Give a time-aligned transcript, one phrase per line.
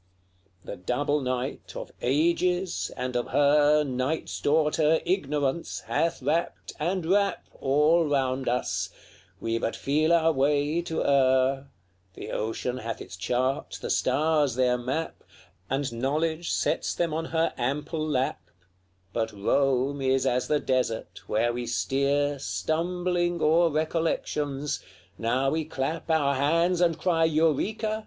[0.63, 0.65] LXXXI.
[0.65, 7.45] The double night of ages, and of her, Night's daughter, Ignorance, hath wrapt, and wrap
[7.59, 8.89] All round us;
[9.39, 11.67] we but feel our way to err:
[12.15, 15.23] The ocean hath its chart, the stars their map;
[15.69, 18.41] And knowledge spreads them on her ample lap;
[19.13, 24.83] But Rome is as the desert, where we steer Stumbling o'er recollections:
[25.19, 27.99] now we clap Our hands, and cry, 'Eureka!'